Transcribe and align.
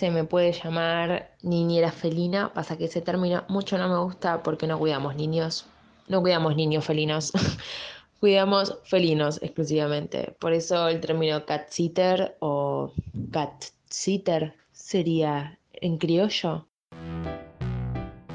se 0.00 0.10
me 0.10 0.24
puede 0.24 0.52
llamar 0.52 1.28
niñera 1.42 1.92
felina, 1.92 2.54
pasa 2.54 2.78
que 2.78 2.86
ese 2.86 3.02
término 3.02 3.44
mucho 3.48 3.76
no 3.76 3.86
me 3.86 3.98
gusta 3.98 4.42
porque 4.42 4.66
no 4.66 4.78
cuidamos 4.78 5.14
niños, 5.14 5.66
no 6.08 6.22
cuidamos 6.22 6.56
niños 6.56 6.86
felinos, 6.86 7.32
cuidamos 8.18 8.78
felinos 8.84 9.38
exclusivamente. 9.42 10.34
Por 10.38 10.54
eso 10.54 10.88
el 10.88 11.00
término 11.00 11.44
cat 11.44 11.68
sitter 11.68 12.34
o 12.38 12.94
cat 13.30 13.52
sitter 13.90 14.54
sería 14.72 15.58
en 15.74 15.98
criollo. 15.98 16.66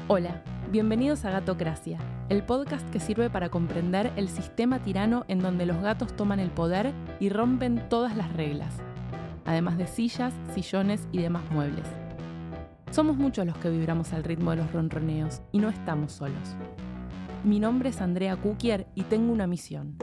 Hola, 0.06 0.44
bienvenidos 0.70 1.24
a 1.24 1.32
Gatocracia, 1.32 1.98
el 2.28 2.44
podcast 2.44 2.88
que 2.90 3.00
sirve 3.00 3.28
para 3.28 3.48
comprender 3.48 4.12
el 4.14 4.28
sistema 4.28 4.84
tirano 4.84 5.24
en 5.26 5.40
donde 5.40 5.66
los 5.66 5.82
gatos 5.82 6.14
toman 6.14 6.38
el 6.38 6.50
poder 6.50 6.92
y 7.18 7.28
rompen 7.28 7.88
todas 7.88 8.16
las 8.16 8.32
reglas, 8.34 8.72
además 9.46 9.78
de 9.78 9.86
sillas, 9.86 10.34
sillones 10.54 11.06
y 11.12 11.18
demás 11.18 11.42
muebles. 11.50 11.86
Somos 12.90 13.16
muchos 13.16 13.46
los 13.46 13.56
que 13.58 13.70
vibramos 13.70 14.12
al 14.12 14.24
ritmo 14.24 14.50
de 14.50 14.58
los 14.58 14.72
ronroneos 14.72 15.42
y 15.52 15.58
no 15.58 15.68
estamos 15.68 16.12
solos. 16.12 16.56
Mi 17.44 17.60
nombre 17.60 17.90
es 17.90 18.00
Andrea 18.00 18.36
Kukier 18.36 18.86
y 18.94 19.02
tengo 19.02 19.32
una 19.32 19.46
misión. 19.46 19.96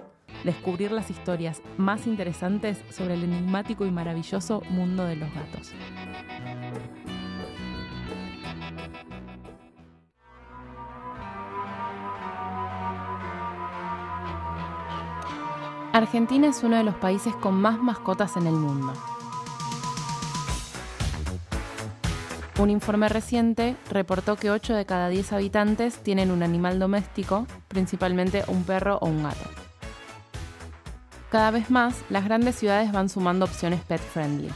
Descubrir 0.43 0.91
las 0.91 1.09
historias 1.09 1.61
más 1.77 2.07
interesantes 2.07 2.83
sobre 2.89 3.15
el 3.15 3.23
enigmático 3.23 3.85
y 3.85 3.91
maravilloso 3.91 4.61
mundo 4.69 5.05
de 5.05 5.15
los 5.15 5.33
gatos. 5.33 5.73
Argentina 15.93 16.47
es 16.47 16.63
uno 16.63 16.77
de 16.77 16.83
los 16.83 16.95
países 16.95 17.35
con 17.35 17.61
más 17.61 17.77
mascotas 17.77 18.35
en 18.35 18.47
el 18.47 18.53
mundo. 18.53 18.93
Un 22.59 22.69
informe 22.69 23.09
reciente 23.09 23.75
reportó 23.89 24.35
que 24.35 24.51
8 24.51 24.75
de 24.75 24.85
cada 24.85 25.09
10 25.09 25.33
habitantes 25.33 25.97
tienen 25.97 26.29
un 26.29 26.43
animal 26.43 26.77
doméstico, 26.77 27.47
principalmente 27.67 28.43
un 28.47 28.63
perro 28.63 28.99
o 28.99 29.07
un 29.07 29.23
gato. 29.23 29.49
Cada 31.31 31.49
vez 31.49 31.71
más, 31.71 31.95
las 32.11 32.25
grandes 32.25 32.55
ciudades 32.55 32.91
van 32.91 33.09
sumando 33.09 33.45
opciones 33.45 33.81
pet 33.81 33.99
friendly. 33.99 34.51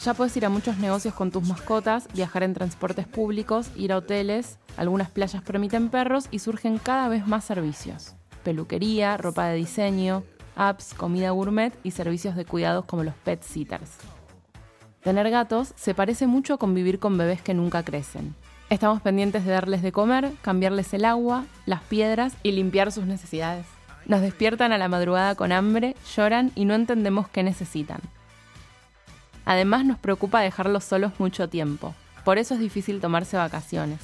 Ya 0.00 0.12
puedes 0.14 0.36
ir 0.36 0.44
a 0.44 0.48
muchos 0.48 0.78
negocios 0.78 1.14
con 1.14 1.30
tus 1.30 1.46
mascotas, 1.46 2.08
viajar 2.14 2.42
en 2.42 2.54
transportes 2.54 3.06
públicos, 3.06 3.70
ir 3.76 3.92
a 3.92 3.98
hoteles, 3.98 4.58
algunas 4.76 5.08
playas 5.08 5.42
permiten 5.42 5.88
perros 5.88 6.26
y 6.32 6.40
surgen 6.40 6.78
cada 6.78 7.08
vez 7.08 7.28
más 7.28 7.44
servicios. 7.44 8.14
Peluquería, 8.42 9.16
ropa 9.18 9.46
de 9.46 9.56
diseño, 9.56 10.24
apps, 10.56 10.94
comida 10.94 11.30
gourmet 11.30 11.72
y 11.84 11.92
servicios 11.92 12.34
de 12.34 12.44
cuidados 12.44 12.86
como 12.86 13.04
los 13.04 13.14
pet 13.14 13.42
sitters. 13.42 13.98
Tener 15.02 15.30
gatos 15.30 15.72
se 15.76 15.94
parece 15.94 16.26
mucho 16.26 16.54
a 16.54 16.58
convivir 16.58 16.98
con 16.98 17.16
bebés 17.16 17.40
que 17.40 17.54
nunca 17.54 17.82
crecen. 17.82 18.34
Estamos 18.68 19.00
pendientes 19.00 19.46
de 19.46 19.52
darles 19.52 19.80
de 19.82 19.92
comer, 19.92 20.32
cambiarles 20.42 20.92
el 20.92 21.06
agua, 21.06 21.46
las 21.64 21.80
piedras 21.80 22.34
y 22.42 22.52
limpiar 22.52 22.92
sus 22.92 23.06
necesidades. 23.06 23.66
Nos 24.04 24.20
despiertan 24.20 24.72
a 24.72 24.78
la 24.78 24.88
madrugada 24.88 25.34
con 25.34 25.52
hambre, 25.52 25.96
lloran 26.14 26.52
y 26.54 26.66
no 26.66 26.74
entendemos 26.74 27.28
qué 27.28 27.42
necesitan. 27.42 28.00
Además 29.46 29.86
nos 29.86 29.98
preocupa 29.98 30.40
dejarlos 30.42 30.84
solos 30.84 31.12
mucho 31.18 31.48
tiempo, 31.48 31.94
por 32.24 32.36
eso 32.36 32.54
es 32.54 32.60
difícil 32.60 33.00
tomarse 33.00 33.38
vacaciones. 33.38 34.00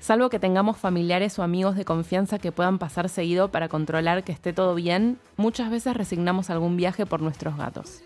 Salvo 0.00 0.30
que 0.30 0.40
tengamos 0.40 0.78
familiares 0.78 1.38
o 1.38 1.44
amigos 1.44 1.76
de 1.76 1.84
confianza 1.84 2.40
que 2.40 2.50
puedan 2.50 2.78
pasar 2.78 3.08
seguido 3.08 3.52
para 3.52 3.68
controlar 3.68 4.24
que 4.24 4.32
esté 4.32 4.52
todo 4.52 4.74
bien, 4.74 5.20
muchas 5.36 5.70
veces 5.70 5.96
resignamos 5.96 6.50
algún 6.50 6.76
viaje 6.76 7.06
por 7.06 7.22
nuestros 7.22 7.56
gatos. 7.56 8.02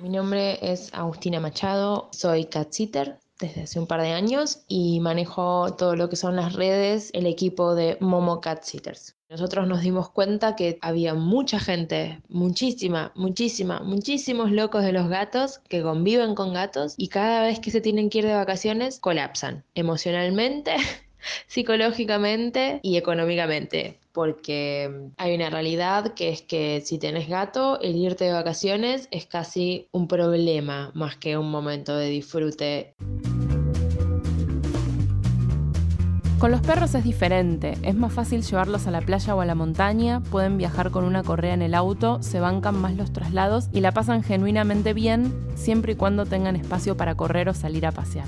Mi 0.00 0.10
nombre 0.10 0.58
es 0.62 0.94
Agustina 0.94 1.40
Machado, 1.40 2.08
soy 2.12 2.44
cat 2.44 2.70
sitter 2.70 3.18
desde 3.40 3.62
hace 3.62 3.80
un 3.80 3.88
par 3.88 4.00
de 4.00 4.12
años 4.12 4.62
y 4.68 5.00
manejo 5.00 5.74
todo 5.74 5.96
lo 5.96 6.08
que 6.08 6.14
son 6.14 6.36
las 6.36 6.52
redes, 6.52 7.10
el 7.14 7.26
equipo 7.26 7.74
de 7.74 7.96
Momo 7.98 8.40
Cat 8.40 8.62
Sitters. 8.62 9.16
Nosotros 9.28 9.66
nos 9.66 9.80
dimos 9.80 10.08
cuenta 10.10 10.54
que 10.54 10.78
había 10.82 11.14
mucha 11.14 11.58
gente, 11.58 12.22
muchísima, 12.28 13.10
muchísima, 13.16 13.80
muchísimos 13.80 14.52
locos 14.52 14.84
de 14.84 14.92
los 14.92 15.08
gatos 15.08 15.58
que 15.68 15.82
conviven 15.82 16.36
con 16.36 16.52
gatos 16.52 16.94
y 16.96 17.08
cada 17.08 17.42
vez 17.42 17.58
que 17.58 17.72
se 17.72 17.80
tienen 17.80 18.08
que 18.08 18.18
ir 18.18 18.26
de 18.26 18.34
vacaciones 18.34 19.00
colapsan 19.00 19.64
emocionalmente, 19.74 20.76
psicológicamente 21.48 22.78
y 22.84 22.98
económicamente 22.98 23.98
porque 24.18 25.12
hay 25.16 25.36
una 25.36 25.48
realidad 25.48 26.12
que 26.14 26.30
es 26.30 26.42
que 26.42 26.82
si 26.84 26.98
tenés 26.98 27.28
gato, 27.28 27.80
el 27.80 27.94
irte 27.94 28.24
de 28.24 28.32
vacaciones 28.32 29.06
es 29.12 29.26
casi 29.26 29.86
un 29.92 30.08
problema 30.08 30.90
más 30.96 31.14
que 31.14 31.38
un 31.38 31.48
momento 31.52 31.96
de 31.96 32.08
disfrute. 32.08 32.96
Con 36.40 36.50
los 36.50 36.60
perros 36.62 36.96
es 36.96 37.04
diferente, 37.04 37.78
es 37.84 37.94
más 37.94 38.12
fácil 38.12 38.42
llevarlos 38.42 38.88
a 38.88 38.90
la 38.90 39.02
playa 39.02 39.36
o 39.36 39.40
a 39.40 39.46
la 39.46 39.54
montaña, 39.54 40.20
pueden 40.32 40.58
viajar 40.58 40.90
con 40.90 41.04
una 41.04 41.22
correa 41.22 41.54
en 41.54 41.62
el 41.62 41.74
auto, 41.74 42.20
se 42.20 42.40
bancan 42.40 42.74
más 42.74 42.96
los 42.96 43.12
traslados 43.12 43.68
y 43.72 43.82
la 43.82 43.92
pasan 43.92 44.24
genuinamente 44.24 44.94
bien 44.94 45.32
siempre 45.54 45.92
y 45.92 45.94
cuando 45.94 46.26
tengan 46.26 46.56
espacio 46.56 46.96
para 46.96 47.14
correr 47.14 47.48
o 47.48 47.54
salir 47.54 47.86
a 47.86 47.92
pasear. 47.92 48.26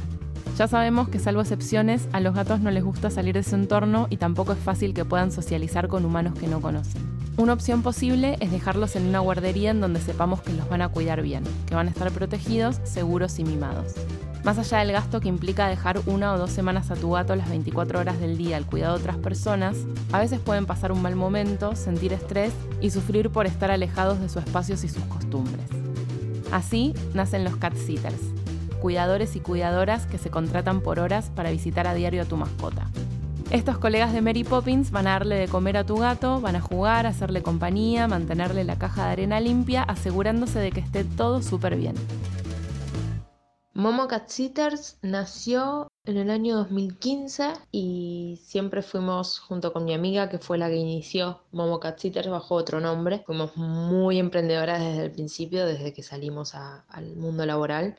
Ya 0.61 0.69
sabemos 0.69 1.09
que 1.09 1.19
salvo 1.19 1.41
excepciones, 1.41 2.07
a 2.13 2.21
los 2.21 2.35
gatos 2.35 2.61
no 2.61 2.71
les 2.71 2.85
gusta 2.85 3.09
salir 3.09 3.35
de 3.35 3.43
su 3.43 3.55
entorno 3.55 4.09
y 4.11 4.19
tampoco 4.19 4.53
es 4.53 4.59
fácil 4.59 4.93
que 4.93 5.07
puedan 5.07 5.33
socializar 5.33 5.89
con 5.89 6.05
humanos 6.05 6.35
que 6.39 6.49
no 6.49 6.61
conocen. 6.61 7.01
Una 7.39 7.55
opción 7.55 7.81
posible 7.81 8.37
es 8.41 8.51
dejarlos 8.51 8.95
en 8.95 9.07
una 9.07 9.21
guardería 9.21 9.71
en 9.71 9.81
donde 9.81 10.03
sepamos 10.03 10.43
que 10.43 10.53
los 10.53 10.69
van 10.69 10.83
a 10.83 10.91
cuidar 10.91 11.23
bien, 11.23 11.45
que 11.65 11.75
van 11.75 11.87
a 11.87 11.91
estar 11.91 12.11
protegidos, 12.11 12.79
seguros 12.85 13.39
y 13.39 13.45
mimados. 13.45 13.95
Más 14.45 14.59
allá 14.59 14.81
del 14.81 14.93
gasto 14.93 15.23
que 15.23 15.29
implica 15.29 15.67
dejar 15.67 15.99
una 16.05 16.35
o 16.35 16.39
dos 16.39 16.51
semanas 16.51 16.91
a 16.91 16.95
tu 16.95 17.13
gato 17.13 17.35
las 17.35 17.49
24 17.49 17.99
horas 17.99 18.21
del 18.21 18.37
día 18.37 18.59
al 18.59 18.67
cuidado 18.67 18.99
de 18.99 19.01
otras 19.01 19.17
personas, 19.17 19.79
a 20.13 20.19
veces 20.19 20.41
pueden 20.41 20.67
pasar 20.67 20.93
un 20.93 21.01
mal 21.01 21.17
momento, 21.17 21.75
sentir 21.75 22.13
estrés 22.13 22.53
y 22.83 22.91
sufrir 22.91 23.31
por 23.31 23.47
estar 23.47 23.71
alejados 23.71 24.21
de 24.21 24.29
sus 24.29 24.45
espacios 24.45 24.85
y 24.85 24.91
sus 24.91 25.05
costumbres. 25.05 25.65
Así 26.53 26.93
nacen 27.15 27.45
los 27.45 27.57
cat 27.57 27.75
sitters, 27.77 28.21
cuidadores 28.81 29.37
y 29.37 29.41
cuidadoras 29.41 30.07
que 30.07 30.19
se 30.19 30.31
contratan 30.31 30.81
por 30.81 30.99
horas 30.99 31.31
para 31.35 31.51
visitar 31.51 31.87
a 31.87 31.95
diario 31.95 32.23
a 32.23 32.25
tu 32.25 32.37
mascota. 32.37 32.91
Estos 33.51 33.79
colegas 33.79 34.13
de 34.13 34.21
Mary 34.21 34.45
Poppins 34.45 34.93
van 34.93 35.09
a 35.09 35.13
darle 35.13 35.35
de 35.35 35.49
comer 35.49 35.77
a 35.77 35.85
tu 35.85 35.97
gato, 35.97 36.41
van 36.41 36.55
a 36.55 36.61
jugar, 36.61 37.07
hacerle 37.07 37.43
compañía, 37.43 38.07
mantenerle 38.07 38.63
la 38.63 38.79
caja 38.79 39.07
de 39.07 39.13
arena 39.13 39.41
limpia, 39.41 39.83
asegurándose 39.83 40.61
de 40.61 40.71
que 40.71 40.79
esté 40.79 41.03
todo 41.03 41.43
súper 41.43 41.75
bien. 41.75 41.97
Momo 43.75 44.07
Cat 44.07 44.29
Sitters 44.29 44.99
nació 45.03 45.89
en 46.05 46.17
el 46.17 46.31
año 46.31 46.57
2015 46.59 47.53
y 47.73 48.41
siempre 48.45 48.83
fuimos 48.83 49.41
junto 49.41 49.73
con 49.73 49.85
mi 49.85 49.95
amiga 49.95 50.29
que 50.29 50.39
fue 50.39 50.57
la 50.57 50.69
que 50.69 50.77
inició 50.77 51.41
Momo 51.51 51.81
Cat 51.81 51.99
Sitters 51.99 52.29
bajo 52.29 52.55
otro 52.55 52.79
nombre. 52.79 53.25
Fuimos 53.27 53.57
muy 53.57 54.19
emprendedoras 54.19 54.81
desde 54.81 55.07
el 55.07 55.11
principio, 55.11 55.67
desde 55.67 55.93
que 55.93 56.05
salimos 56.05 56.55
al 56.55 57.17
mundo 57.17 57.45
laboral 57.47 57.97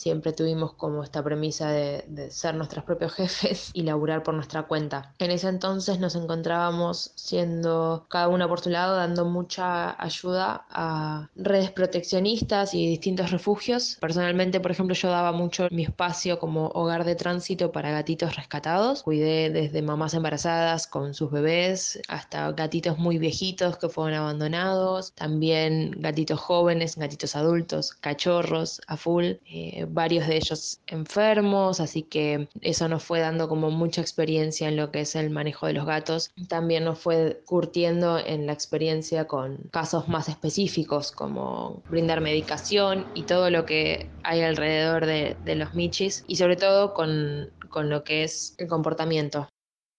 siempre 0.00 0.32
tuvimos 0.32 0.72
como 0.72 1.02
esta 1.04 1.22
premisa 1.22 1.70
de, 1.70 2.30
ser 2.30 2.54
nuestros 2.54 2.84
propios 2.84 3.12
jefes 3.20 3.70
y 3.74 3.82
laburar 3.82 4.22
por 4.22 4.34
nuestra 4.34 4.62
cuenta. 4.62 5.14
En 5.18 5.30
ese 5.30 5.48
entonces 5.48 5.98
nos 5.98 6.14
encontrábamos 6.14 7.12
siendo 7.16 8.06
cada 8.08 8.28
una 8.28 8.48
por 8.48 8.60
su 8.60 8.70
lado, 8.70 8.96
dando 8.96 9.26
mucha 9.26 10.02
ayuda 10.02 10.64
a 10.70 11.28
redes 11.36 11.70
proteccionistas 11.70 12.72
y 12.72 12.86
distintos 12.86 13.30
refugios. 13.30 13.98
Personalmente, 14.00 14.60
por 14.60 14.70
ejemplo, 14.70 14.94
yo 14.94 15.10
daba 15.10 15.32
mucho 15.32 15.68
mi 15.70 15.82
espacio 15.84 16.38
como 16.38 16.68
hogar 16.68 17.04
de 17.04 17.14
tránsito 17.14 17.70
para 17.70 17.90
gatitos 17.90 18.36
rescatados. 18.36 19.02
Cuidé 19.02 19.50
desde 19.50 19.82
mamás 19.82 20.14
embarazadas 20.14 20.86
con 20.86 21.12
sus 21.12 21.30
bebés 21.30 22.00
hasta 22.08 22.50
gatitos 22.52 22.96
muy 22.98 23.18
viejitos 23.18 23.76
que 23.76 23.90
fueron 23.90 24.18
abandonados, 24.18 25.12
también 25.12 25.90
gatitos 25.98 26.40
jóvenes, 26.40 26.96
gatitos 26.96 27.36
adultos, 27.36 27.92
cachorros 28.00 28.80
a 28.86 28.96
full. 28.96 29.24
Eh, 29.44 29.86
varios 29.92 30.26
de 30.26 30.36
ellos 30.36 30.80
enfermos, 30.86 31.80
así 31.80 32.02
que 32.02 32.48
eso 32.60 32.88
nos 32.88 33.02
fue 33.02 33.20
dando 33.20 33.48
como 33.48 33.70
mucha 33.70 34.00
experiencia 34.00 34.68
en 34.68 34.76
lo 34.76 34.90
que 34.90 35.00
es 35.00 35.14
el 35.16 35.30
manejo 35.30 35.66
de 35.66 35.74
los 35.74 35.86
gatos. 35.86 36.30
También 36.48 36.84
nos 36.84 36.98
fue 36.98 37.42
curtiendo 37.46 38.18
en 38.18 38.46
la 38.46 38.52
experiencia 38.52 39.26
con 39.26 39.58
casos 39.70 40.08
más 40.08 40.28
específicos 40.28 41.12
como 41.12 41.82
brindar 41.90 42.20
medicación 42.20 43.06
y 43.14 43.22
todo 43.22 43.50
lo 43.50 43.66
que 43.66 44.08
hay 44.22 44.42
alrededor 44.42 45.06
de, 45.06 45.36
los 45.54 45.74
michis 45.74 46.24
y 46.28 46.36
sobre 46.36 46.56
todo 46.56 46.94
con, 46.94 47.50
con 47.68 47.90
lo 47.90 48.04
que 48.04 48.24
es 48.24 48.54
el 48.58 48.68
comportamiento. 48.68 49.48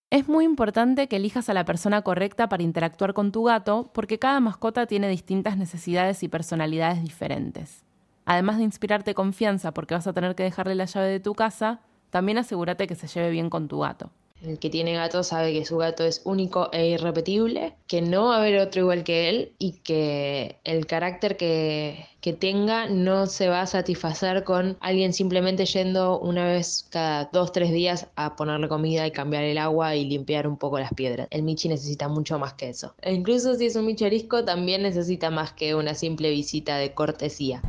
Es 0.10 0.28
muy 0.28 0.44
importante 0.44 1.08
que 1.08 1.16
elijas 1.18 1.50
a 1.50 1.54
la 1.54 1.64
persona 1.64 2.02
correcta 2.02 2.50
para 2.50 2.64
interactuar 2.64 3.14
con 3.14 3.32
tu 3.32 3.44
gato 3.44 3.92
porque 3.94 4.20
cada 4.20 4.40
mascota 4.40 4.86
tiene 4.86 5.08
distintas 5.08 5.58
necesidades 5.58 6.22
y 6.24 6.28
personalidades 6.28 7.02
diferentes. 7.02 7.86
Además 8.26 8.58
de 8.58 8.64
inspirarte 8.64 9.14
confianza 9.14 9.74
porque 9.74 9.94
vas 9.94 10.08
a 10.08 10.14
tener 10.14 10.36
que 10.36 10.44
dejarle 10.44 10.76
la 10.76 10.86
llave 10.86 11.08
de 11.08 11.20
tu 11.20 11.34
casa, 11.34 11.82
también 12.10 12.38
asegúrate 12.38 12.88
que 12.88 12.96
se 12.96 13.08
lleve 13.08 13.30
bien 13.30 13.50
con 13.50 13.68
tu 13.68 13.80
gato. 13.80 14.12
El 14.44 14.58
que 14.58 14.72
tiene 14.72 14.94
gato 14.94 15.22
sabe 15.22 15.54
que 15.54 15.66
su 15.66 15.78
gato 15.78 16.04
es 16.04 16.22
único 16.26 16.72
e 16.74 16.88
irrepetible, 16.90 17.76
que 17.86 18.02
no 18.02 18.26
va 18.26 18.36
a 18.36 18.40
haber 18.40 18.60
otro 18.60 18.82
igual 18.82 19.04
que 19.04 19.30
él 19.30 19.54
y 19.60 19.74
que 19.84 20.58
el 20.64 20.88
carácter 20.88 21.38
que, 21.38 22.08
que 22.22 22.34
tenga 22.34 22.88
no 22.88 23.28
se 23.28 23.50
va 23.50 23.62
a 23.62 23.68
satisfacer 23.68 24.44
con 24.44 24.78
alguien 24.80 25.14
simplemente 25.14 25.66
yendo 25.66 26.20
una 26.20 26.46
vez 26.46 26.88
cada 26.90 27.30
dos, 27.32 27.52
tres 27.52 27.72
días 27.72 28.08
a 28.16 28.36
ponerle 28.36 28.68
comida 28.68 29.06
y 29.06 29.12
cambiar 29.12 29.44
el 29.44 29.60
agua 29.60 29.96
y 29.96 30.06
limpiar 30.06 30.48
un 30.48 30.58
poco 30.58 30.80
las 30.80 30.94
piedras. 30.94 31.28
El 31.30 31.44
Michi 31.44 31.70
necesita 31.70 32.08
mucho 32.08 32.40
más 32.40 32.54
que 32.54 32.70
eso. 32.70 32.96
E 33.02 33.14
incluso 33.14 33.54
si 33.54 33.68
es 33.68 33.76
un 33.76 33.86
Michi 33.86 34.06
arisco, 34.06 34.44
también 34.44 34.82
necesita 34.82 35.30
más 35.30 35.54
que 35.54 35.76
una 35.76 35.94
simple 35.94 36.32
visita 36.32 36.78
de 36.78 36.96
cortesía. 36.96 37.62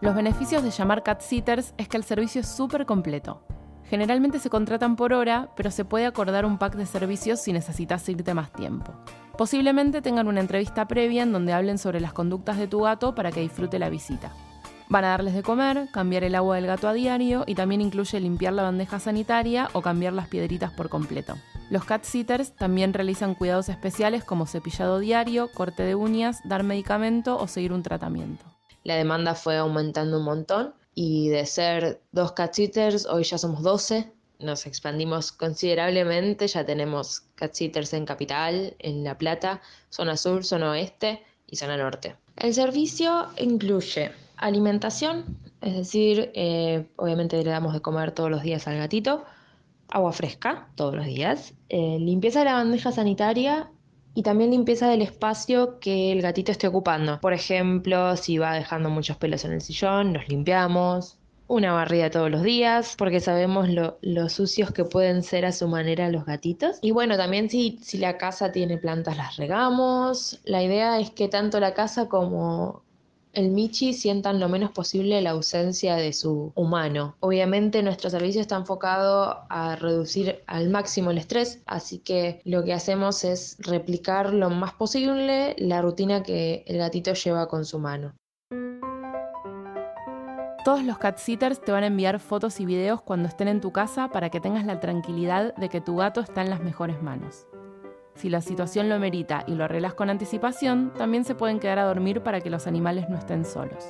Los 0.00 0.14
beneficios 0.14 0.62
de 0.62 0.70
llamar 0.70 1.02
cat 1.02 1.20
sitters 1.20 1.74
es 1.76 1.86
que 1.86 1.98
el 1.98 2.04
servicio 2.04 2.40
es 2.40 2.48
súper 2.48 2.86
completo. 2.86 3.42
Generalmente 3.84 4.38
se 4.38 4.48
contratan 4.48 4.96
por 4.96 5.12
hora, 5.12 5.50
pero 5.56 5.70
se 5.70 5.84
puede 5.84 6.06
acordar 6.06 6.46
un 6.46 6.56
pack 6.56 6.76
de 6.76 6.86
servicios 6.86 7.40
si 7.40 7.52
necesitas 7.52 8.08
irte 8.08 8.32
más 8.32 8.50
tiempo. 8.50 8.94
Posiblemente 9.36 10.00
tengan 10.00 10.26
una 10.26 10.40
entrevista 10.40 10.88
previa 10.88 11.22
en 11.22 11.32
donde 11.32 11.52
hablen 11.52 11.76
sobre 11.76 12.00
las 12.00 12.14
conductas 12.14 12.56
de 12.56 12.66
tu 12.66 12.80
gato 12.80 13.14
para 13.14 13.30
que 13.30 13.40
disfrute 13.40 13.78
la 13.78 13.90
visita. 13.90 14.32
Van 14.88 15.04
a 15.04 15.08
darles 15.08 15.34
de 15.34 15.42
comer, 15.42 15.88
cambiar 15.92 16.24
el 16.24 16.34
agua 16.34 16.56
del 16.56 16.66
gato 16.66 16.88
a 16.88 16.94
diario 16.94 17.44
y 17.46 17.54
también 17.54 17.82
incluye 17.82 18.20
limpiar 18.20 18.54
la 18.54 18.62
bandeja 18.62 19.00
sanitaria 19.00 19.68
o 19.74 19.82
cambiar 19.82 20.14
las 20.14 20.28
piedritas 20.28 20.72
por 20.72 20.88
completo. 20.88 21.36
Los 21.68 21.84
cat 21.84 22.04
sitters 22.04 22.56
también 22.56 22.94
realizan 22.94 23.34
cuidados 23.34 23.68
especiales 23.68 24.24
como 24.24 24.46
cepillado 24.46 24.98
diario, 24.98 25.50
corte 25.52 25.82
de 25.82 25.94
uñas, 25.94 26.40
dar 26.44 26.62
medicamento 26.62 27.38
o 27.38 27.46
seguir 27.46 27.74
un 27.74 27.82
tratamiento. 27.82 28.49
La 28.90 28.96
demanda 28.96 29.36
fue 29.36 29.56
aumentando 29.56 30.18
un 30.18 30.24
montón 30.24 30.74
y 30.96 31.28
de 31.28 31.46
ser 31.46 32.00
dos 32.10 32.32
cat 32.32 32.52
sitters, 32.52 33.06
hoy 33.06 33.22
ya 33.22 33.38
somos 33.38 33.62
12. 33.62 34.10
Nos 34.40 34.66
expandimos 34.66 35.30
considerablemente, 35.30 36.48
ya 36.48 36.66
tenemos 36.66 37.20
cat 37.36 37.54
sitters 37.54 37.92
en 37.92 38.04
Capital, 38.04 38.74
en 38.80 39.04
La 39.04 39.16
Plata, 39.16 39.62
zona 39.90 40.16
sur, 40.16 40.44
zona 40.44 40.72
oeste 40.72 41.22
y 41.46 41.54
zona 41.54 41.76
norte. 41.76 42.16
El 42.36 42.52
servicio 42.52 43.28
incluye 43.38 44.10
alimentación, 44.38 45.38
es 45.60 45.76
decir, 45.76 46.32
eh, 46.34 46.84
obviamente 46.96 47.36
le 47.44 47.48
damos 47.48 47.74
de 47.74 47.82
comer 47.82 48.10
todos 48.10 48.28
los 48.28 48.42
días 48.42 48.66
al 48.66 48.78
gatito, 48.78 49.24
agua 49.88 50.10
fresca 50.12 50.66
todos 50.74 50.96
los 50.96 51.06
días, 51.06 51.54
eh, 51.68 51.96
limpieza 52.00 52.40
de 52.40 52.46
la 52.46 52.54
bandeja 52.54 52.90
sanitaria 52.90 53.70
y 54.14 54.22
también 54.22 54.50
limpieza 54.50 54.88
del 54.88 55.02
espacio 55.02 55.78
que 55.78 56.12
el 56.12 56.22
gatito 56.22 56.52
esté 56.52 56.66
ocupando. 56.66 57.20
Por 57.20 57.32
ejemplo, 57.32 58.16
si 58.16 58.38
va 58.38 58.54
dejando 58.54 58.90
muchos 58.90 59.16
pelos 59.16 59.44
en 59.44 59.52
el 59.52 59.60
sillón, 59.60 60.12
los 60.12 60.28
limpiamos. 60.28 61.16
Una 61.46 61.72
barrida 61.72 62.10
todos 62.10 62.30
los 62.30 62.44
días, 62.44 62.94
porque 62.96 63.18
sabemos 63.18 63.68
lo, 63.68 64.28
sucios 64.28 64.70
que 64.70 64.84
pueden 64.84 65.24
ser 65.24 65.44
a 65.44 65.52
su 65.52 65.66
manera 65.66 66.08
los 66.08 66.24
gatitos. 66.24 66.78
Y 66.80 66.92
bueno, 66.92 67.16
también 67.16 67.50
si, 67.50 67.78
si 67.82 67.98
la 67.98 68.18
casa 68.18 68.52
tiene 68.52 68.78
plantas, 68.78 69.16
las 69.16 69.36
regamos. 69.36 70.40
La 70.44 70.62
idea 70.62 71.00
es 71.00 71.10
que 71.10 71.26
tanto 71.26 71.58
la 71.58 71.74
casa 71.74 72.08
como, 72.08 72.84
el 73.32 73.50
Michi 73.50 73.92
sientan 73.92 74.40
lo 74.40 74.48
menos 74.48 74.72
posible 74.72 75.20
la 75.20 75.30
ausencia 75.30 75.96
de 75.96 76.12
su 76.12 76.52
humano. 76.54 77.16
Obviamente 77.20 77.82
nuestro 77.82 78.10
servicio 78.10 78.40
está 78.40 78.56
enfocado 78.56 79.44
a 79.48 79.76
reducir 79.76 80.42
al 80.46 80.70
máximo 80.70 81.10
el 81.10 81.18
estrés, 81.18 81.62
así 81.66 81.98
que 81.98 82.40
lo 82.44 82.64
que 82.64 82.72
hacemos 82.72 83.24
es 83.24 83.56
replicar 83.60 84.32
lo 84.32 84.50
más 84.50 84.72
posible 84.72 85.54
la 85.58 85.82
rutina 85.82 86.22
que 86.22 86.64
el 86.66 86.78
gatito 86.78 87.12
lleva 87.14 87.48
con 87.48 87.64
su 87.64 87.78
mano. 87.78 88.14
Todos 90.64 90.84
los 90.84 90.98
cat 90.98 91.18
sitters 91.18 91.60
te 91.62 91.72
van 91.72 91.84
a 91.84 91.86
enviar 91.86 92.20
fotos 92.20 92.60
y 92.60 92.66
videos 92.66 93.00
cuando 93.00 93.28
estén 93.28 93.48
en 93.48 93.62
tu 93.62 93.72
casa 93.72 94.08
para 94.08 94.28
que 94.28 94.40
tengas 94.40 94.66
la 94.66 94.78
tranquilidad 94.78 95.54
de 95.56 95.70
que 95.70 95.80
tu 95.80 95.96
gato 95.96 96.20
está 96.20 96.42
en 96.42 96.50
las 96.50 96.60
mejores 96.60 97.02
manos. 97.02 97.46
Si 98.20 98.28
la 98.28 98.42
situación 98.42 98.90
lo 98.90 98.98
merita 98.98 99.44
y 99.46 99.54
lo 99.54 99.64
arreglas 99.64 99.94
con 99.94 100.10
anticipación, 100.10 100.92
también 100.92 101.24
se 101.24 101.34
pueden 101.34 101.58
quedar 101.58 101.78
a 101.78 101.86
dormir 101.86 102.22
para 102.22 102.42
que 102.42 102.50
los 102.50 102.66
animales 102.66 103.08
no 103.08 103.16
estén 103.16 103.46
solos. 103.46 103.82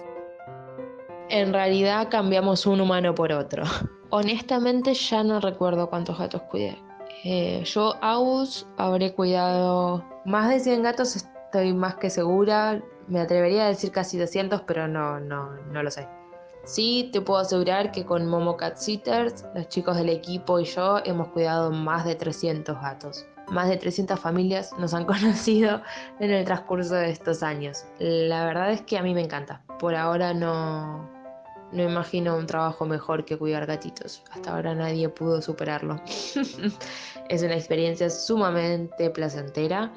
En 1.30 1.52
realidad 1.52 2.06
cambiamos 2.08 2.64
un 2.64 2.80
humano 2.80 3.12
por 3.12 3.32
otro. 3.32 3.64
Honestamente 4.10 4.94
ya 4.94 5.24
no 5.24 5.40
recuerdo 5.40 5.90
cuántos 5.90 6.16
gatos 6.16 6.42
cuidé. 6.42 6.80
Eh, 7.24 7.64
yo, 7.64 7.96
Aus, 8.00 8.68
habré 8.76 9.12
cuidado 9.14 10.04
más 10.24 10.48
de 10.48 10.60
100 10.60 10.84
gatos, 10.84 11.16
estoy 11.16 11.74
más 11.74 11.96
que 11.96 12.08
segura. 12.08 12.80
Me 13.08 13.18
atrevería 13.18 13.64
a 13.64 13.68
decir 13.68 13.90
casi 13.90 14.16
200, 14.16 14.60
pero 14.60 14.86
no, 14.86 15.18
no, 15.18 15.56
no 15.72 15.82
lo 15.82 15.90
sé. 15.90 16.06
Sí, 16.62 17.10
te 17.12 17.20
puedo 17.20 17.40
asegurar 17.40 17.90
que 17.90 18.04
con 18.04 18.28
Momo 18.28 18.56
Cat 18.56 18.76
Sitters, 18.76 19.44
los 19.56 19.68
chicos 19.68 19.96
del 19.96 20.08
equipo 20.08 20.60
y 20.60 20.66
yo 20.66 20.98
hemos 21.04 21.28
cuidado 21.28 21.72
más 21.72 22.04
de 22.04 22.14
300 22.14 22.80
gatos. 22.80 23.26
Más 23.50 23.68
de 23.68 23.76
300 23.76 24.18
familias 24.18 24.72
nos 24.78 24.94
han 24.94 25.04
conocido 25.06 25.82
en 26.18 26.30
el 26.30 26.44
transcurso 26.44 26.94
de 26.94 27.10
estos 27.10 27.42
años. 27.42 27.84
La 27.98 28.44
verdad 28.44 28.72
es 28.72 28.82
que 28.82 28.98
a 28.98 29.02
mí 29.02 29.14
me 29.14 29.22
encanta. 29.22 29.62
Por 29.78 29.94
ahora 29.94 30.32
no, 30.32 31.08
no 31.72 31.82
imagino 31.82 32.36
un 32.36 32.46
trabajo 32.46 32.84
mejor 32.84 33.24
que 33.24 33.38
cuidar 33.38 33.66
gatitos. 33.66 34.22
Hasta 34.30 34.54
ahora 34.54 34.74
nadie 34.74 35.08
pudo 35.08 35.40
superarlo. 35.42 36.00
es 37.28 37.42
una 37.42 37.54
experiencia 37.54 38.10
sumamente 38.10 39.10
placentera. 39.10 39.92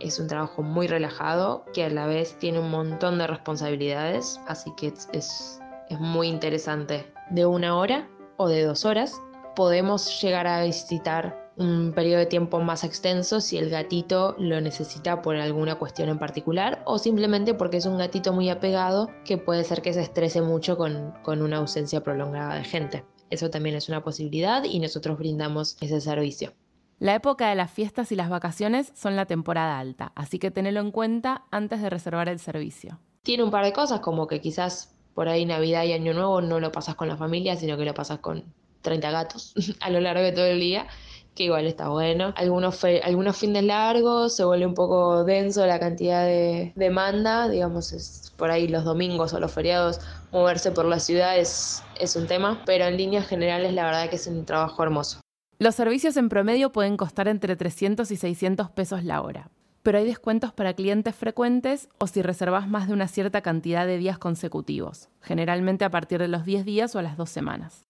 Es 0.00 0.18
un 0.18 0.26
trabajo 0.26 0.62
muy 0.62 0.86
relajado 0.86 1.64
que 1.72 1.84
a 1.84 1.90
la 1.90 2.06
vez 2.06 2.38
tiene 2.38 2.58
un 2.58 2.70
montón 2.70 3.18
de 3.18 3.26
responsabilidades. 3.26 4.40
Así 4.46 4.72
que 4.76 4.88
es, 4.88 5.08
es, 5.12 5.60
es 5.88 6.00
muy 6.00 6.28
interesante. 6.28 7.10
De 7.30 7.46
una 7.46 7.76
hora 7.76 8.08
o 8.36 8.48
de 8.48 8.64
dos 8.64 8.84
horas 8.84 9.14
podemos 9.54 10.20
llegar 10.20 10.46
a 10.46 10.62
visitar 10.64 11.43
un 11.56 11.92
periodo 11.92 12.18
de 12.18 12.26
tiempo 12.26 12.60
más 12.60 12.84
extenso 12.84 13.40
si 13.40 13.58
el 13.58 13.70
gatito 13.70 14.34
lo 14.38 14.60
necesita 14.60 15.22
por 15.22 15.36
alguna 15.36 15.76
cuestión 15.76 16.08
en 16.08 16.18
particular 16.18 16.82
o 16.84 16.98
simplemente 16.98 17.54
porque 17.54 17.76
es 17.76 17.86
un 17.86 17.98
gatito 17.98 18.32
muy 18.32 18.48
apegado 18.48 19.10
que 19.24 19.38
puede 19.38 19.64
ser 19.64 19.80
que 19.82 19.92
se 19.92 20.02
estrese 20.02 20.42
mucho 20.42 20.76
con, 20.76 21.12
con 21.22 21.42
una 21.42 21.58
ausencia 21.58 22.02
prolongada 22.02 22.56
de 22.56 22.64
gente. 22.64 23.04
Eso 23.30 23.50
también 23.50 23.76
es 23.76 23.88
una 23.88 24.02
posibilidad 24.02 24.64
y 24.64 24.80
nosotros 24.80 25.18
brindamos 25.18 25.76
ese 25.80 26.00
servicio. 26.00 26.52
La 26.98 27.14
época 27.14 27.48
de 27.48 27.54
las 27.54 27.70
fiestas 27.70 28.12
y 28.12 28.16
las 28.16 28.30
vacaciones 28.30 28.92
son 28.94 29.16
la 29.16 29.26
temporada 29.26 29.78
alta, 29.78 30.12
así 30.14 30.38
que 30.38 30.50
tenelo 30.50 30.80
en 30.80 30.90
cuenta 30.90 31.44
antes 31.50 31.82
de 31.82 31.90
reservar 31.90 32.28
el 32.28 32.38
servicio. 32.38 33.00
Tiene 33.22 33.42
un 33.42 33.50
par 33.50 33.64
de 33.64 33.72
cosas 33.72 34.00
como 34.00 34.26
que 34.26 34.40
quizás 34.40 34.94
por 35.14 35.28
ahí 35.28 35.44
Navidad 35.46 35.84
y 35.84 35.92
Año 35.92 36.12
Nuevo 36.14 36.40
no 36.40 36.60
lo 36.60 36.72
pasas 36.72 36.94
con 36.94 37.08
la 37.08 37.16
familia, 37.16 37.56
sino 37.56 37.76
que 37.76 37.84
lo 37.84 37.94
pasas 37.94 38.18
con 38.18 38.44
30 38.82 39.10
gatos 39.10 39.54
a 39.80 39.90
lo 39.90 40.00
largo 40.00 40.22
de 40.22 40.32
todo 40.32 40.46
el 40.46 40.60
día 40.60 40.86
que 41.34 41.44
igual 41.44 41.66
está 41.66 41.88
bueno. 41.88 42.32
Algunos, 42.36 42.82
algunos 43.02 43.36
fines 43.36 43.64
largos, 43.64 44.36
se 44.36 44.44
vuelve 44.44 44.66
un 44.66 44.74
poco 44.74 45.24
denso 45.24 45.66
la 45.66 45.78
cantidad 45.80 46.24
de 46.24 46.72
demanda, 46.76 47.48
digamos, 47.48 47.92
es 47.92 48.32
por 48.36 48.50
ahí 48.50 48.68
los 48.68 48.84
domingos 48.84 49.32
o 49.32 49.40
los 49.40 49.52
feriados, 49.52 50.00
moverse 50.32 50.72
por 50.72 50.84
la 50.84 50.98
ciudad 50.98 51.38
es, 51.38 51.82
es 52.00 52.16
un 52.16 52.26
tema, 52.26 52.62
pero 52.66 52.84
en 52.84 52.96
líneas 52.96 53.26
generales 53.26 53.72
la 53.72 53.84
verdad 53.84 54.08
que 54.08 54.16
es 54.16 54.26
un 54.26 54.44
trabajo 54.44 54.82
hermoso. 54.82 55.20
Los 55.58 55.76
servicios 55.76 56.16
en 56.16 56.28
promedio 56.28 56.72
pueden 56.72 56.96
costar 56.96 57.28
entre 57.28 57.56
300 57.56 58.10
y 58.10 58.16
600 58.16 58.70
pesos 58.70 59.04
la 59.04 59.22
hora, 59.22 59.50
pero 59.82 59.98
hay 59.98 60.04
descuentos 60.04 60.52
para 60.52 60.74
clientes 60.74 61.14
frecuentes 61.14 61.88
o 61.98 62.06
si 62.06 62.22
reservas 62.22 62.68
más 62.68 62.88
de 62.88 62.94
una 62.94 63.06
cierta 63.06 63.40
cantidad 63.40 63.86
de 63.86 63.98
días 63.98 64.18
consecutivos, 64.18 65.08
generalmente 65.20 65.84
a 65.84 65.90
partir 65.90 66.20
de 66.20 66.28
los 66.28 66.44
10 66.44 66.64
días 66.64 66.94
o 66.96 66.98
a 66.98 67.02
las 67.02 67.16
2 67.16 67.30
semanas. 67.30 67.86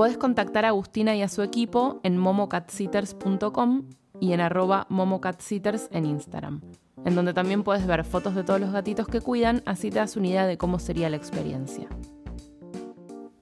Podés 0.00 0.16
contactar 0.16 0.64
a 0.64 0.68
Agustina 0.68 1.14
y 1.14 1.20
a 1.20 1.28
su 1.28 1.42
equipo 1.42 2.00
en 2.04 2.16
momocatsitters.com 2.16 3.82
y 4.18 4.32
en 4.32 4.40
arroba 4.40 4.86
momocatsitters 4.88 5.90
en 5.92 6.06
Instagram, 6.06 6.62
en 7.04 7.14
donde 7.14 7.34
también 7.34 7.62
puedes 7.62 7.86
ver 7.86 8.02
fotos 8.04 8.34
de 8.34 8.42
todos 8.42 8.62
los 8.62 8.72
gatitos 8.72 9.08
que 9.08 9.20
cuidan, 9.20 9.62
así 9.66 9.90
te 9.90 9.98
das 9.98 10.16
una 10.16 10.28
idea 10.28 10.46
de 10.46 10.56
cómo 10.56 10.78
sería 10.78 11.10
la 11.10 11.18
experiencia. 11.18 11.86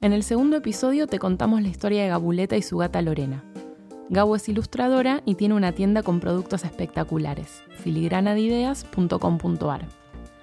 En 0.01 0.13
el 0.13 0.25
segundo 0.25 0.57
episodio 0.57 1.07
te 1.07 1.21
contamos 1.21 1.63
la 1.63 1.69
historia 1.69 2.03
de 2.03 2.09
Gabuleta 2.09 2.57
y 2.57 2.63
su 2.63 2.79
gata 2.79 3.03
Lorena. 3.03 3.45
Gabu 4.09 4.35
es 4.35 4.49
ilustradora 4.49 5.23
y 5.25 5.37
tiene 5.37 5.55
una 5.55 5.71
tienda 5.71 6.03
con 6.03 6.19
productos 6.19 6.65
espectaculares, 6.65 7.63
filigranaDeideas.com.ar. 7.85 9.87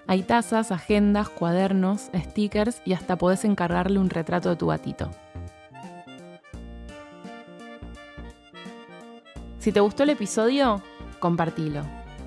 Hay 0.08 0.24
tazas, 0.24 0.72
agendas, 0.72 1.28
cuadernos, 1.28 2.10
stickers 2.16 2.82
y 2.86 2.94
hasta 2.94 3.18
podés 3.18 3.44
encargarle 3.44 4.00
un 4.00 4.10
retrato 4.10 4.48
de 4.48 4.56
tu 4.56 4.68
gatito. 4.68 5.12
Si 9.66 9.72
te 9.72 9.80
gustó 9.80 10.04
el 10.04 10.12
episodio, 10.12 10.84
compartilo. 11.18 11.82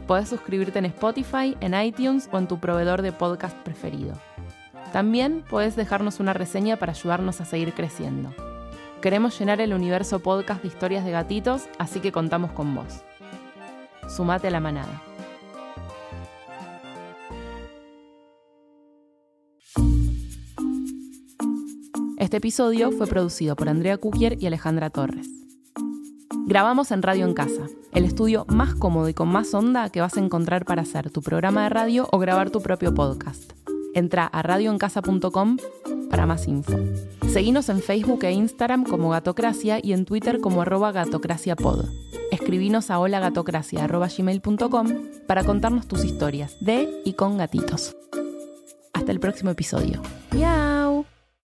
Podés 0.09 0.29
suscribirte 0.29 0.81
en 0.81 0.87
Spotify, 0.87 1.57
en 1.61 1.81
iTunes 1.81 2.29
o 2.33 2.39
en 2.39 2.49
tu 2.49 2.59
proveedor 2.59 3.01
de 3.01 3.13
podcast 3.13 3.57
preferido. 3.59 4.15
También 4.93 5.45
podés 5.49 5.77
dejarnos 5.77 6.19
una 6.19 6.33
reseña 6.33 6.79
para 6.79 6.91
ayudarnos 6.91 7.41
a 7.41 7.45
seguir 7.45 7.75
creciendo. 7.75 8.35
Queremos 9.01 9.39
llenar 9.39 9.61
el 9.61 9.73
universo 9.73 10.19
podcast 10.19 10.63
de 10.63 10.67
historias 10.67 11.05
de 11.05 11.13
gatitos, 11.13 11.69
así 11.79 12.01
que 12.01 12.11
contamos 12.11 12.51
con 12.51 12.75
vos. 12.75 13.05
Sumate 14.09 14.49
a 14.49 14.51
la 14.51 14.59
manada. 14.59 15.01
Este 22.19 22.39
episodio 22.39 22.91
fue 22.91 23.07
producido 23.07 23.55
por 23.55 23.69
Andrea 23.69 23.97
Cuquier 23.97 24.43
y 24.43 24.49
Alejandra 24.49 24.91
Torres. 24.91 25.38
Grabamos 26.49 26.91
en 26.93 27.03
Radio 27.03 27.27
en 27.27 27.35
Casa, 27.35 27.67
el 27.93 28.07
estudio 28.07 28.47
más 28.49 28.75
cómodo 28.75 29.11
y 29.11 29.13
con 29.13 29.29
más 29.29 29.53
onda 29.53 29.91
que 29.91 30.01
vas 30.01 30.17
a 30.17 30.21
encontrar 30.21 30.65
para 30.65 30.81
hacer 30.81 31.11
tu 31.11 31.21
programa 31.21 31.65
de 31.65 31.69
radio 31.69 32.09
o 32.11 32.19
grabar 32.19 32.49
tu 32.49 32.63
propio 32.63 32.95
podcast. 32.95 33.53
Entra 33.93 34.25
a 34.25 34.41
radioencasa.com 34.41 35.59
para 36.09 36.25
más 36.25 36.49
info. 36.49 36.79
Seguinos 37.29 37.69
en 37.69 37.83
Facebook 37.83 38.25
e 38.25 38.33
Instagram 38.33 38.85
como 38.85 39.11
Gatocracia 39.11 39.79
y 39.83 39.93
en 39.93 40.07
Twitter 40.07 40.41
como 40.41 40.63
arroba 40.63 40.91
gatocraciapod. 40.91 41.85
Escribinos 42.31 42.91
a 42.91 42.99
holagatocracia.gmail.com 42.99 44.87
para 45.27 45.45
contarnos 45.45 45.87
tus 45.87 46.03
historias 46.03 46.57
de 46.63 47.03
y 47.05 47.13
con 47.13 47.37
gatitos. 47.37 47.95
Hasta 48.95 49.13
el 49.13 49.21
próximo 49.21 49.51
episodio. 49.51 50.01
¡Miau! 50.33 51.05